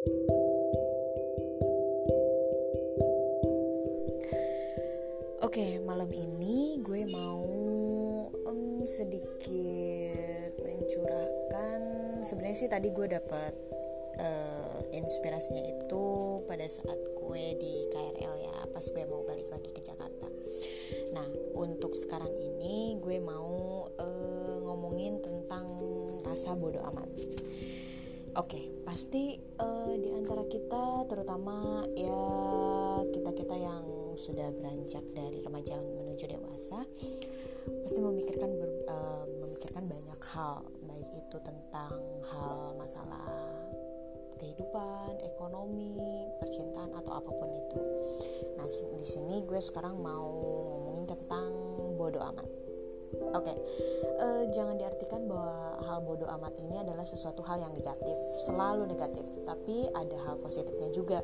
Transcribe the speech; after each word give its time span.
Oke, 0.00 0.16
malam 5.84 6.08
ini 6.08 6.80
gue 6.80 7.04
mau 7.04 7.44
um, 8.32 8.80
sedikit 8.88 10.56
mencurahkan. 10.56 11.80
Sebenarnya 12.24 12.56
sih 12.56 12.72
tadi 12.72 12.88
gue 12.88 13.12
dapet 13.12 13.52
uh, 14.24 14.80
inspirasinya 14.96 15.68
itu 15.68 16.04
pada 16.48 16.64
saat 16.64 16.96
gue 17.20 17.44
di 17.60 17.84
KRL 17.92 18.40
ya, 18.40 18.56
pas 18.72 18.88
gue 18.88 19.04
mau 19.04 19.20
balik 19.28 19.52
lagi 19.52 19.68
ke 19.68 19.84
Jakarta. 19.84 20.32
Nah, 21.12 21.28
untuk 21.60 21.92
sekarang 21.92 22.32
ini 22.32 22.96
gue 23.04 23.20
mau 23.20 23.84
uh, 24.00 24.56
ngomongin 24.64 25.20
tentang 25.20 25.68
rasa 26.24 26.56
bodoh 26.56 26.88
amat. 26.88 27.12
Oke, 28.38 28.62
pasti 28.86 29.34
uh, 29.58 29.90
di 29.98 30.10
antara 30.14 30.46
kita, 30.46 31.02
terutama 31.10 31.82
ya 31.98 32.22
kita-kita 33.10 33.56
yang 33.58 33.82
sudah 34.14 34.54
beranjak 34.54 35.02
dari 35.10 35.42
remaja 35.42 35.74
menuju 35.80 36.30
dewasa 36.30 36.86
pasti 37.82 37.98
memikirkan 37.98 38.50
ber, 38.54 38.70
uh, 38.86 39.24
memikirkan 39.42 39.84
banyak 39.90 40.20
hal 40.30 40.62
baik 40.86 41.10
itu 41.10 41.36
tentang 41.42 41.90
hal 42.30 42.78
masalah 42.78 43.26
kehidupan, 44.40 45.20
ekonomi, 45.26 46.24
percintaan 46.40 46.96
atau 46.96 47.12
apa 47.20 47.30
pun 47.34 47.50
itu. 47.50 47.80
Nah, 48.56 48.66
di 48.96 49.04
sini 49.04 49.44
gue 49.44 49.60
sekarang 49.60 50.00
mau 50.00 50.32
ngomongin 50.70 51.04
tentang 51.04 51.50
bodoh 52.00 52.24
amat. 52.32 52.59
Oke, 53.10 53.50
okay. 53.50 53.56
uh, 54.22 54.42
eh, 54.42 54.44
jangan 54.54 54.78
diartikan 54.78 55.26
bahwa 55.26 55.82
hal 55.82 55.98
bodoh 56.06 56.30
amat 56.38 56.54
ini 56.62 56.78
adalah 56.78 57.02
sesuatu 57.02 57.42
hal 57.42 57.58
yang 57.58 57.74
negatif, 57.74 58.14
selalu 58.38 58.86
negatif. 58.86 59.26
Tapi 59.42 59.90
ada 59.90 60.16
hal 60.30 60.38
positifnya 60.38 60.94
juga 60.94 61.18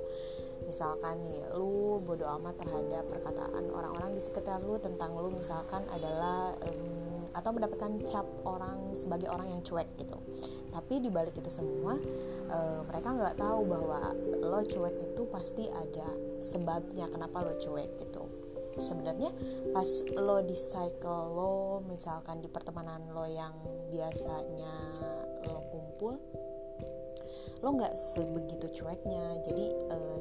misalkan 0.67 1.23
nih 1.23 1.47
lu 1.55 2.03
bodoh 2.03 2.27
amat 2.43 2.59
terhadap 2.59 3.07
perkataan 3.07 3.71
orang-orang 3.71 4.19
di 4.19 4.21
sekitar 4.21 4.59
lu 4.67 4.81
tentang 4.83 5.15
lu 5.15 5.31
misalkan 5.31 5.87
adalah 5.95 6.59
um, 6.59 7.31
atau 7.37 7.51
mendapatkan 7.55 8.03
cap 8.09 8.27
orang 8.43 8.97
sebagai 8.97 9.29
orang 9.31 9.53
yang 9.53 9.61
cuek 9.63 9.87
gitu 10.01 10.19
tapi 10.75 10.99
di 10.99 11.13
balik 11.13 11.39
itu 11.39 11.53
semua 11.53 12.01
uh, 12.51 12.81
mereka 12.89 13.09
nggak 13.15 13.37
tahu 13.39 13.61
bahwa 13.69 14.11
lo 14.43 14.61
cuek 14.65 14.97
itu 15.05 15.23
pasti 15.29 15.69
ada 15.71 16.09
sebabnya 16.43 17.07
kenapa 17.13 17.45
lo 17.45 17.55
cuek 17.55 18.01
gitu 18.01 18.25
sebenarnya 18.77 19.33
pas 19.73 19.89
lo 20.17 20.41
di 20.45 20.57
cycle 20.57 21.33
lo 21.33 21.81
misalkan 21.89 22.41
di 22.45 22.49
pertemanan 22.49 23.09
lo 23.13 23.25
yang 23.25 23.57
biasanya 23.89 24.75
lo 25.49 25.61
kumpul 25.73 26.15
lo 27.65 27.69
nggak 27.73 27.97
sebegitu 27.97 28.69
cueknya. 28.83 29.41
Jadi 29.43 29.67
uh, 29.91 30.21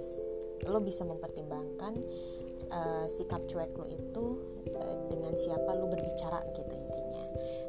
lo 0.71 0.79
bisa 0.79 1.03
mempertimbangkan 1.03 1.93
uh, 2.71 3.05
sikap 3.11 3.43
cuek 3.45 3.75
lo 3.75 3.85
itu 3.85 4.25
uh, 4.71 4.97
dengan 5.11 5.35
siapa 5.35 5.75
lo 5.75 5.91
berbicara 5.91 6.41
gitu 6.55 6.73
intinya. 6.73 7.23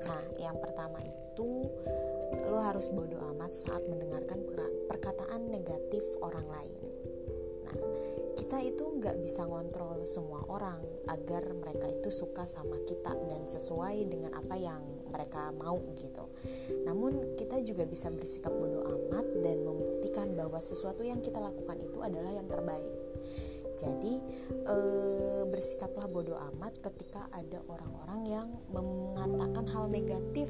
Nah 0.07 0.23
yang 0.39 0.57
pertama 0.63 1.03
itu 1.03 1.67
lo 2.47 2.59
harus 2.63 2.91
bodoh 2.95 3.21
amat 3.37 3.51
saat 3.51 3.83
mendengarkan 3.91 4.39
perkataan 4.87 5.51
negatif 5.51 6.03
orang 6.23 6.47
lain 6.47 6.96
kita 8.37 8.61
itu 8.61 8.85
nggak 9.01 9.17
bisa 9.25 9.49
ngontrol 9.49 10.05
semua 10.05 10.45
orang 10.47 10.79
agar 11.09 11.49
mereka 11.57 11.89
itu 11.89 12.13
suka 12.13 12.45
sama 12.45 12.77
kita 12.85 13.17
dan 13.27 13.49
sesuai 13.49 14.07
dengan 14.07 14.37
apa 14.37 14.55
yang 14.61 14.83
mereka 15.09 15.49
mau 15.57 15.81
gitu. 15.97 16.29
Namun 16.85 17.41
kita 17.41 17.65
juga 17.65 17.89
bisa 17.89 18.13
bersikap 18.13 18.53
bodoh 18.53 18.85
amat 18.85 19.27
dan 19.41 19.65
membuktikan 19.65 20.37
bahwa 20.37 20.61
sesuatu 20.61 21.01
yang 21.01 21.25
kita 21.25 21.41
lakukan 21.41 21.81
itu 21.81 21.99
adalah 22.05 22.29
yang 22.37 22.45
terbaik. 22.45 22.93
Jadi 23.77 24.15
e, 24.69 24.77
bersikaplah 25.49 26.09
bodoh 26.09 26.37
amat 26.53 26.81
ketika 26.81 27.29
ada 27.33 27.61
orang-orang 27.69 28.21
yang 28.29 28.49
mengatakan 28.73 29.65
hal 29.69 29.85
negatif 29.89 30.49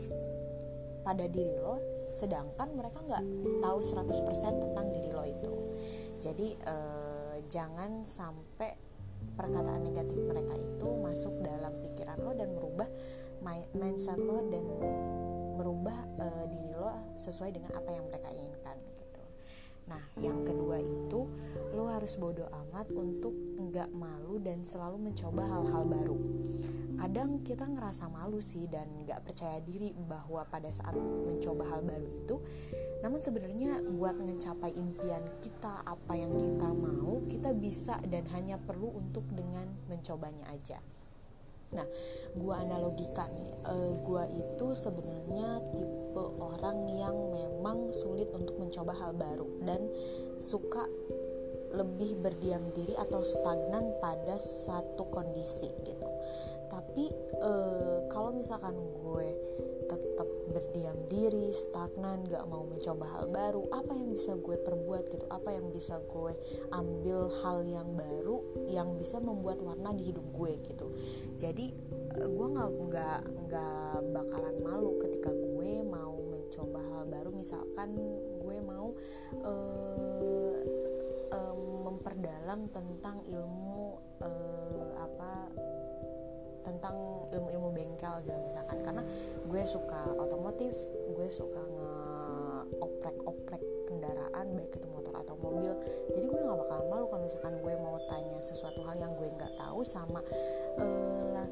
pada 1.06 1.30
diri 1.30 1.54
lo 1.58 1.78
sedangkan 2.06 2.70
mereka 2.74 3.02
nggak 3.02 3.24
tahu 3.62 3.78
100% 3.78 4.62
tentang 4.62 4.86
diri 4.94 5.10
lo 5.14 5.22
itu. 5.26 5.54
Jadi 6.22 6.54
e, 6.54 6.76
jangan 7.46 8.04
sampai 8.04 8.74
perkataan 9.34 9.82
negatif 9.82 10.18
mereka 10.22 10.54
itu 10.54 10.88
masuk 11.02 11.34
dalam 11.42 11.72
pikiran 11.82 12.18
lo 12.20 12.32
dan 12.36 12.52
merubah 12.52 12.88
mindset 13.74 14.18
lo 14.18 14.42
dan 14.48 14.64
merubah 15.56 15.96
uh, 16.20 16.44
diri 16.50 16.72
lo 16.76 16.92
sesuai 17.16 17.56
dengan 17.56 17.72
apa 17.76 17.90
yang 17.92 18.04
mereka 18.08 18.28
inginkan 18.32 18.76
gitu. 18.98 19.22
Nah, 19.86 20.02
yang 20.18 20.42
kedua 20.42 20.82
itu 20.82 21.30
lo 21.72 21.88
harus 21.88 22.18
bodoh 22.18 22.48
amat 22.66 22.90
untuk 22.92 23.32
nggak 23.56 23.92
malu 23.94 24.42
dan 24.42 24.66
selalu 24.66 25.10
mencoba 25.10 25.42
hal-hal 25.46 25.84
baru. 25.86 26.18
Kadang 26.96 27.44
kita 27.44 27.68
ngerasa 27.68 28.08
malu 28.08 28.40
sih 28.40 28.64
dan 28.66 28.88
nggak 29.04 29.22
percaya 29.22 29.60
diri 29.60 29.92
bahwa 29.94 30.42
pada 30.48 30.72
saat 30.72 30.96
mencoba 30.96 31.68
hal 31.68 31.84
baru 31.84 32.08
itu, 32.16 32.36
namun 33.04 33.20
sebenarnya 33.20 33.84
buat 33.84 34.16
mencapai 34.16 34.72
impian 34.74 35.22
kita 35.44 35.84
apa 35.84 36.12
yang 36.16 36.32
kita 36.40 36.68
mau, 36.72 37.20
kita 37.28 37.52
bisa 37.52 38.00
dan 38.08 38.24
hanya 38.32 38.56
perlu 38.56 38.90
untuk 38.96 39.28
dengan 39.30 39.68
mencobanya 39.92 40.48
aja. 40.50 40.80
Nah, 41.74 41.86
gua 42.38 42.62
analogikan 42.62 43.26
nih, 43.34 43.54
uh, 43.66 43.92
gua 44.06 44.24
itu 44.30 44.66
sebenarnya 44.72 45.60
tipe 45.74 46.24
orang 46.38 46.86
yang 46.94 47.16
memang 47.34 47.90
sulit 47.90 48.30
untuk 48.30 48.54
mencoba 48.56 48.94
hal 48.94 49.12
baru 49.18 49.46
dan 49.66 49.82
suka 50.38 50.86
lebih 51.76 52.24
berdiam 52.24 52.64
diri 52.72 52.96
atau 52.96 53.20
stagnan 53.20 54.00
pada 54.00 54.40
satu 54.40 55.06
kondisi 55.12 55.68
gitu. 55.84 56.08
Tapi 56.66 57.12
uh, 57.44 58.08
kalau 58.10 58.34
misalkan 58.34 58.74
gue 58.74 59.28
tetap 59.86 60.26
berdiam 60.50 60.98
diri, 61.06 61.54
stagnan, 61.54 62.26
gak 62.26 62.42
mau 62.50 62.66
mencoba 62.66 63.06
hal 63.06 63.30
baru, 63.30 63.70
apa 63.70 63.94
yang 63.94 64.10
bisa 64.10 64.34
gue 64.34 64.58
perbuat 64.58 65.04
gitu? 65.14 65.24
Apa 65.30 65.54
yang 65.54 65.70
bisa 65.70 66.02
gue 66.10 66.34
ambil 66.74 67.30
hal 67.44 67.62
yang 67.62 67.94
baru 67.94 68.42
yang 68.66 68.98
bisa 68.98 69.22
membuat 69.22 69.62
warna 69.62 69.94
di 69.94 70.10
hidup 70.10 70.26
gue 70.34 70.52
gitu. 70.66 70.90
Jadi 71.38 71.70
gue 72.16 72.46
nggak 72.50 72.70
nggak 72.88 73.20
nggak 73.46 73.94
bakalan 74.10 74.56
malu 74.64 74.96
ketika 74.98 75.30
gue 75.30 75.84
mau 75.86 76.18
mencoba 76.18 76.80
hal 76.90 77.04
baru. 77.06 77.30
Misalkan 77.30 77.94
gue 78.42 78.58
mau 78.64 78.90
uh, 79.44 80.65
memperdalam 82.16 82.72
tentang 82.72 83.20
ilmu 83.28 84.00
uh, 84.24 84.88
apa 84.96 85.52
tentang 86.64 86.96
ilmu-ilmu 87.30 87.70
bengkel 87.76 88.24
gitu 88.24 88.40
misalkan. 88.40 88.80
Karena 88.80 89.04
gue 89.44 89.62
suka 89.68 90.16
otomotif 90.16 90.72
gue 91.12 91.28
suka 91.28 91.60
nge 91.60 91.92
oprek-oprek 92.82 93.62
kendaraan 93.86 94.46
baik 94.56 94.80
itu 94.80 94.88
motor 94.88 95.12
atau 95.20 95.36
mobil. 95.38 95.76
Jadi 96.16 96.24
gue 96.26 96.40
nggak 96.40 96.58
bakalan 96.66 96.86
malu 96.88 97.04
kalau 97.12 97.22
misalkan 97.22 97.54
gue 97.60 97.74
mau 97.76 98.00
tanya 98.08 98.40
sesuatu 98.40 98.80
hal 98.88 98.96
yang 98.96 99.12
gue 99.14 99.28
nggak 99.30 99.54
tahu 99.60 99.84
sama 99.84 100.24
uh, 100.80 101.44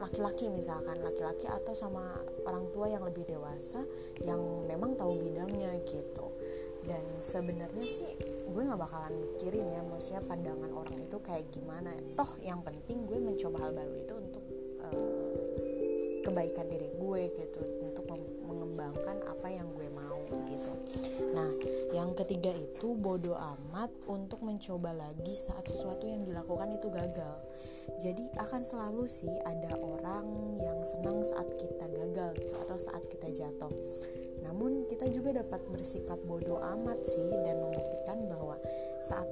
laki-laki 0.00 0.48
misalkan. 0.48 0.98
Laki-laki 1.04 1.46
atau 1.46 1.76
sama 1.76 2.24
orang 2.48 2.72
tua 2.72 2.88
yang 2.88 3.04
lebih 3.04 3.28
dewasa 3.28 3.84
yang 4.24 4.40
memang 4.64 4.96
tahu 4.96 5.20
bidangnya 5.20 5.76
gitu 5.84 6.32
dan 6.86 7.02
sebenarnya 7.18 7.86
sih 7.86 8.10
gue 8.46 8.62
nggak 8.62 8.80
bakalan 8.80 9.14
mikirin 9.14 9.66
ya 9.74 9.82
maksudnya 9.82 10.22
pandangan 10.24 10.70
orang 10.70 10.98
itu 11.02 11.18
kayak 11.20 11.50
gimana. 11.50 11.92
Toh 12.14 12.30
yang 12.40 12.62
penting 12.62 13.04
gue 13.04 13.18
mencoba 13.18 13.66
hal 13.66 13.72
baru 13.74 13.94
itu 13.98 14.14
untuk 14.14 14.44
kebaikan 16.26 16.66
diri 16.66 16.90
gue 16.98 17.22
gitu 17.38 17.62
untuk 17.86 18.04
mengembangkan 18.46 19.22
apa 19.30 19.46
yang 19.46 19.70
gue 19.74 19.86
mau 19.94 20.20
gitu. 20.50 20.72
Nah 21.34 21.50
yang 21.94 22.12
ketiga 22.18 22.50
itu 22.50 22.98
bodoh 22.98 23.38
amat 23.38 23.94
untuk 24.10 24.42
mencoba 24.42 24.90
lagi 24.90 25.38
saat 25.38 25.66
sesuatu 25.70 26.02
yang 26.06 26.26
dilakukan 26.26 26.74
itu 26.74 26.90
gagal. 26.90 27.40
Jadi 28.02 28.26
akan 28.42 28.62
selalu 28.66 29.06
sih 29.06 29.30
ada 29.46 29.78
orang 29.78 30.58
yang 30.58 30.78
senang 30.82 31.22
saat 31.22 31.46
kita 31.54 31.86
gagal 31.94 32.42
gitu 32.42 32.54
atau 32.58 32.76
saat 32.78 33.06
kita 33.06 33.30
jatuh 33.30 33.70
juga 35.26 35.42
dapat 35.42 35.58
bersikap 35.74 36.22
bodoh 36.22 36.62
amat 36.62 37.02
sih 37.02 37.26
dan 37.42 37.58
membuktikan 37.58 38.30
bahwa 38.30 38.54
saat 39.02 39.26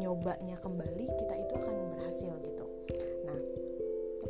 nyobanya 0.00 0.56
kembali 0.64 1.04
kita 1.20 1.34
itu 1.44 1.52
akan 1.60 1.76
berhasil 1.92 2.32
gitu. 2.40 2.64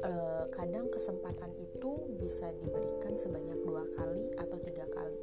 Uh, 0.05 0.51
kadang 0.51 0.91
kesempatan 0.91 1.55
itu 1.63 2.11
bisa 2.19 2.51
diberikan 2.59 3.15
sebanyak 3.15 3.55
dua 3.63 3.87
kali 3.95 4.27
atau 4.35 4.59
tiga 4.67 4.83
kali. 4.91 5.15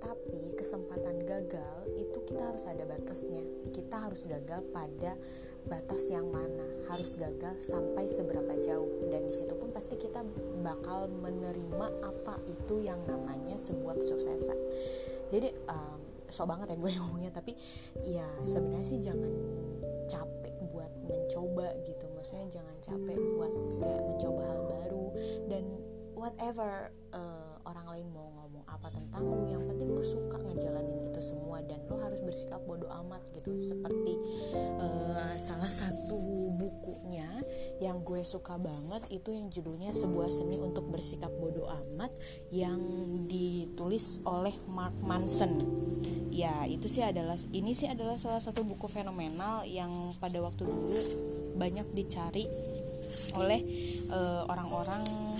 Tapi 0.00 0.56
kesempatan 0.56 1.20
gagal 1.28 1.84
itu 2.00 2.18
kita 2.24 2.48
harus 2.50 2.64
ada 2.64 2.88
batasnya. 2.88 3.44
Kita 3.76 4.08
harus 4.08 4.24
gagal 4.24 4.64
pada 4.72 5.20
batas 5.68 6.08
yang 6.08 6.32
mana. 6.32 6.64
Harus 6.88 7.14
gagal 7.20 7.60
sampai 7.60 8.08
seberapa 8.08 8.56
jauh. 8.58 9.06
Dan 9.12 9.28
di 9.28 9.34
situ 9.36 9.54
pun 9.54 9.70
pasti 9.70 10.00
kita 10.00 10.24
bakal 10.64 11.12
menerima 11.12 11.86
apa 12.02 12.40
itu 12.48 12.82
yang 12.82 13.04
namanya 13.06 13.54
sebuah 13.54 14.00
kesuksesan 14.00 14.58
jadi 15.34 15.50
um, 15.66 15.98
sok 16.30 16.46
banget 16.46 16.74
ya 16.74 16.76
gue 16.78 16.90
ngomongnya 16.94 17.30
tapi 17.34 17.52
ya 18.06 18.26
sebenarnya 18.46 18.86
sih 18.86 18.98
jangan 19.02 19.32
capek 20.06 20.54
buat 20.70 20.90
mencoba 21.04 21.74
gitu. 21.86 22.06
Maksudnya 22.14 22.46
jangan 22.60 22.76
capek 22.78 23.18
buat 23.34 23.52
kayak 23.82 24.02
mencoba 24.06 24.42
hal 24.46 24.60
baru 24.66 25.06
dan 25.50 25.64
whatever 26.14 26.90
uh, 27.12 27.54
orang 27.66 27.86
lain 27.90 28.06
mau 28.14 28.30
ngomong 28.32 28.64
apa 28.64 28.88
tentang 28.92 29.22
lu 29.26 29.46
yang 29.50 29.64
penting 29.68 29.92
lu 29.92 30.00
suka 30.00 30.40
ngejalanin 30.40 31.04
itu 31.04 31.20
semua 31.20 31.60
dan 31.64 31.82
lu 31.90 31.96
harus 32.00 32.20
bersikap 32.22 32.62
bodoh 32.64 32.90
amat 33.04 33.22
gitu. 33.34 33.54
Seperti 33.58 34.14
salah 35.44 35.68
satu 35.68 36.16
bukunya 36.56 37.28
yang 37.76 38.00
gue 38.00 38.24
suka 38.24 38.56
banget 38.56 39.04
itu 39.12 39.28
yang 39.28 39.52
judulnya 39.52 39.92
sebuah 39.92 40.32
seni 40.32 40.56
untuk 40.56 40.88
bersikap 40.88 41.28
bodoh 41.36 41.68
amat 41.68 42.08
yang 42.48 42.80
ditulis 43.28 44.24
oleh 44.24 44.56
Mark 44.64 44.96
Manson. 45.04 45.60
Ya 46.32 46.64
itu 46.64 46.88
sih 46.88 47.04
adalah 47.04 47.36
ini 47.52 47.76
sih 47.76 47.92
adalah 47.92 48.16
salah 48.16 48.40
satu 48.40 48.64
buku 48.64 48.88
fenomenal 48.88 49.68
yang 49.68 50.16
pada 50.16 50.40
waktu 50.40 50.64
dulu 50.64 50.96
banyak 51.60 51.92
dicari 51.92 52.48
oleh 53.36 53.60
eh, 54.08 54.42
orang-orang 54.48 55.04
uh, 55.04 55.36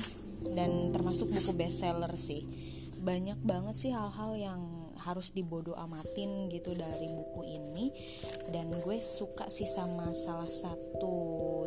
dan 0.52 0.92
termasuk 0.92 1.32
buku 1.32 1.56
bestseller 1.56 2.12
sih. 2.20 2.44
Banyak 3.00 3.40
banget 3.40 3.72
sih 3.72 3.90
hal-hal 3.96 4.36
yang 4.36 4.83
harus 5.04 5.30
dibodoh 5.36 5.76
amatin 5.76 6.48
gitu 6.48 6.72
dari 6.72 7.06
buku 7.08 7.42
ini. 7.44 7.92
Dan 8.50 8.72
gue 8.72 8.98
suka 9.04 9.46
sih 9.52 9.68
sama 9.68 10.10
salah 10.16 10.50
satu 10.50 11.14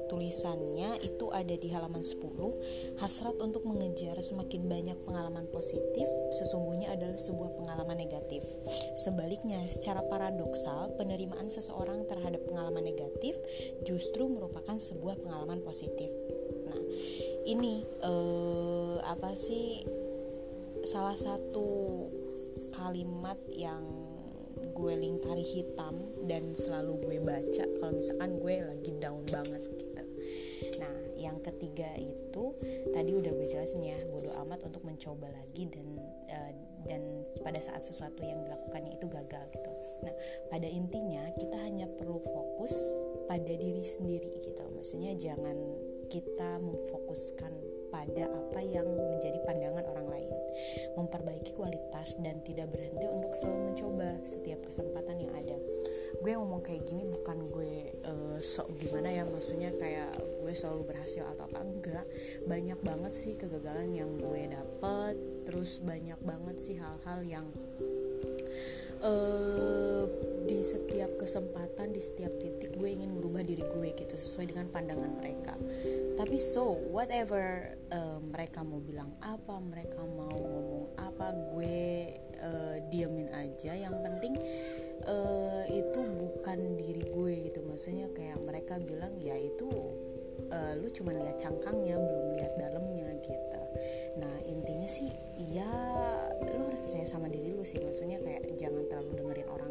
tulisannya 0.09 1.01
itu 1.03 1.29
ada 1.29 1.53
di 1.53 1.69
halaman 1.69 2.01
10 2.01 2.97
hasrat 2.97 3.35
untuk 3.37 3.67
mengejar 3.67 4.17
semakin 4.23 4.65
banyak 4.65 4.97
pengalaman 5.03 5.45
positif 5.51 6.07
sesungguhnya 6.33 6.93
adalah 6.95 7.19
sebuah 7.19 7.53
pengalaman 7.53 7.97
negatif. 7.99 8.41
Sebaliknya 8.97 9.61
secara 9.67 10.01
paradoksal 10.07 10.95
penerimaan 10.95 11.51
seseorang 11.51 12.07
terhadap 12.07 12.41
pengalaman 12.47 12.87
negatif 12.87 13.37
justru 13.83 14.25
merupakan 14.25 14.79
sebuah 14.79 15.19
pengalaman 15.21 15.61
positif. 15.61 16.09
Nah 16.67 16.81
ini 17.45 17.83
eh, 18.01 18.95
apa 19.03 19.35
sih 19.35 19.83
salah 20.87 21.19
satu 21.19 21.67
kalimat 22.77 23.41
yang 23.49 23.81
gue 24.77 24.93
lingkari 24.93 25.41
hitam 25.41 25.97
dan 26.29 26.53
selalu 26.53 27.01
gue 27.01 27.17
baca 27.25 27.65
kalau 27.81 27.93
misalkan 27.97 28.37
gue 28.37 28.55
lagi 28.61 28.91
down 29.01 29.25
banget 29.29 29.61
gitu. 29.73 30.03
Nah, 30.77 30.95
yang 31.17 31.41
ketiga 31.41 31.89
itu 31.97 32.53
tadi 32.93 33.11
udah 33.17 33.31
gue 33.33 33.47
jelasin 33.49 33.81
ya, 33.81 33.97
bodoh 34.13 34.33
amat 34.45 34.61
untuk 34.69 34.85
mencoba 34.85 35.29
lagi 35.33 35.65
dan 35.69 35.87
uh, 36.29 36.51
dan 36.85 37.01
pada 37.41 37.59
saat 37.59 37.83
sesuatu 37.83 38.21
yang 38.21 38.39
dilakukannya 38.45 38.95
itu 38.95 39.05
gagal 39.09 39.43
gitu. 39.51 39.71
Nah, 40.05 40.13
pada 40.53 40.69
intinya 40.69 41.25
kita 41.35 41.57
hanya 41.57 41.89
perlu 41.97 42.21
fokus 42.21 42.73
pada 43.25 43.49
diri 43.49 43.81
sendiri 43.81 44.29
gitu. 44.45 44.63
Maksudnya 44.77 45.17
jangan 45.17 45.57
kita 46.07 46.61
memfokuskan 46.63 47.76
pada 47.89 48.25
apa 48.27 48.59
yang 48.63 48.87
menjadi 48.87 49.39
pandangan 49.43 49.85
orang 49.87 50.07
lain. 50.07 50.35
Memperbaiki 50.97 51.53
kualitas 51.53 52.17
dan 52.21 52.41
tidak 52.41 52.73
berhenti 52.73 53.05
untuk 53.05 53.33
selalu 53.37 53.73
mencoba 53.73 54.09
setiap 54.25 54.59
kesempatan 54.65 55.15
yang 55.21 55.33
ada. 55.37 55.57
Gue 56.17 56.31
ngomong 56.33 56.65
kayak 56.65 56.87
gini 56.87 57.05
bukan 57.05 57.37
gue 57.53 57.73
uh, 58.07 58.37
sok 58.41 58.73
gimana 58.81 59.11
ya 59.11 59.23
maksudnya 59.27 59.69
kayak 59.77 60.11
gue 60.41 60.53
selalu 60.55 60.89
berhasil 60.89 61.23
atau 61.35 61.45
apa 61.45 61.59
enggak. 61.61 62.05
Banyak 62.49 62.79
banget 62.81 63.13
sih 63.13 63.33
kegagalan 63.37 63.93
yang 63.93 64.09
gue 64.17 64.41
dapet 64.49 65.15
terus 65.45 65.79
banyak 65.79 66.17
banget 66.25 66.57
sih 66.57 66.75
hal-hal 66.75 67.19
yang 67.23 67.47
uh, 69.03 70.03
di 70.47 70.63
setiap 70.63 71.19
kesempatan 71.19 71.91
di 71.91 71.99
setiap 71.99 72.31
titik 72.39 72.79
gue 72.79 72.89
ingin 72.89 73.11
merubah 73.11 73.43
diri 73.43 73.67
gue 73.67 73.87
gitu 73.99 74.15
sesuai 74.15 74.55
dengan 74.55 74.71
pandangan 74.71 75.11
mereka. 75.19 75.53
Tapi 76.15 76.39
so 76.39 76.73
whatever 76.89 77.75
uh, 77.91 78.17
mereka 78.23 78.63
mau 78.63 78.79
bilang 78.79 79.11
apa 79.19 79.59
mereka 79.59 80.01
mau 80.07 80.31
ngomong 80.31 80.95
apa 80.95 81.27
gue 81.53 81.79
uh, 82.39 82.77
diemin 82.87 83.29
aja. 83.35 83.75
Yang 83.75 83.95
penting 84.01 84.33
uh, 85.05 85.63
itu 85.67 85.99
bukan 85.99 86.79
diri 86.79 87.03
gue 87.03 87.33
gitu. 87.51 87.59
Maksudnya 87.67 88.07
kayak 88.15 88.39
mereka 88.39 88.79
bilang 88.79 89.13
ya 89.19 89.35
itu 89.35 89.67
uh, 90.47 90.73
lu 90.79 90.87
cuma 90.95 91.11
lihat 91.11 91.35
cangkangnya 91.37 91.99
belum 91.99 92.27
lihat 92.39 92.53
dalamnya 92.55 93.09
gitu. 93.19 93.61
Nah 94.17 94.35
intinya 94.47 94.87
sih 94.87 95.11
ya 95.51 95.69
lu 96.41 96.63
harus 96.65 96.81
percaya 96.81 97.05
sama 97.05 97.27
diri 97.27 97.51
lu 97.51 97.67
sih. 97.67 97.83
Maksudnya 97.83 98.17
kayak 98.23 98.47
jangan 98.55 98.87
terlalu 98.87 99.11
dengerin 99.21 99.49
orang 99.51 99.66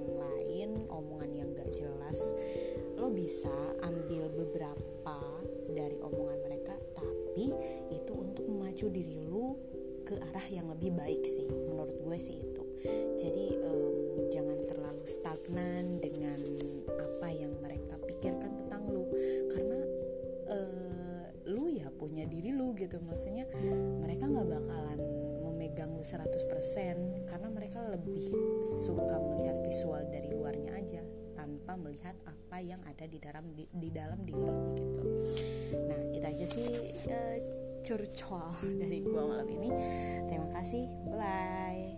bisa 3.16 3.56
ambil 3.80 4.28
beberapa 4.28 5.16
dari 5.72 5.96
omongan 6.04 6.38
mereka 6.44 6.76
tapi 6.92 7.48
itu 7.88 8.12
untuk 8.12 8.44
memacu 8.44 8.92
diri 8.92 9.24
lu 9.24 9.56
ke 10.06 10.14
arah 10.20 10.46
yang 10.52 10.70
lebih 10.70 10.94
baik 10.94 11.24
sih 11.26 11.48
menurut 11.50 11.96
gue 12.06 12.18
sih 12.20 12.38
itu. 12.38 12.62
Jadi 13.18 13.58
um, 13.58 14.30
jangan 14.30 14.58
terlalu 14.70 15.02
stagnan 15.02 15.98
dengan 15.98 16.38
apa 16.94 17.26
yang 17.34 17.50
mereka 17.58 17.98
pikirkan 18.06 18.54
tentang 18.62 18.86
lu. 18.86 19.10
Karena 19.50 19.80
uh, 20.46 21.24
lu 21.50 21.74
ya 21.74 21.90
punya 21.90 22.22
diri 22.30 22.54
lu 22.54 22.70
gitu 22.78 23.02
maksudnya 23.02 23.50
mereka 23.98 24.30
nggak 24.30 24.46
bakalan 24.46 25.00
memegang 25.42 25.90
lu 25.94 26.06
100% 26.06 27.26
karena 27.26 27.48
mereka 27.50 27.82
lebih 27.86 28.18
suka 28.86 29.18
melihat 29.18 29.58
visual 29.62 30.02
dari 30.10 30.30
luarnya 30.30 30.70
aja 30.74 31.02
tanpa 31.38 31.74
melihat 31.78 32.14
apa 32.26 32.35
yang 32.60 32.80
ada 32.84 33.04
di 33.08 33.18
dalam 33.18 33.44
di, 33.54 33.64
di 33.68 33.88
dalam 33.92 34.20
diri 34.22 34.52
gitu. 34.76 35.02
Nah 35.88 36.00
itu 36.12 36.26
aja 36.26 36.46
sih 36.46 36.68
uh, 37.10 37.36
curcol 37.82 38.52
dari 38.80 38.98
gua 39.04 39.22
malam 39.24 39.48
ini. 39.48 39.70
Terima 40.28 40.48
kasih. 40.54 40.84
Bye 41.12 41.95